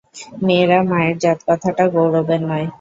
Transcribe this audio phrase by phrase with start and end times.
[0.43, 2.67] মেয়েরা মায়ের জাত, কথাটা গৌরবের নয়।